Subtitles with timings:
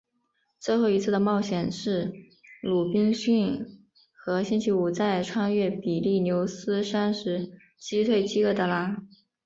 [0.59, 2.11] 最后一次的冒险是
[2.63, 3.63] 鲁滨逊
[4.15, 9.07] 和星期五在穿越比利牛斯山时击退饥饿的狼。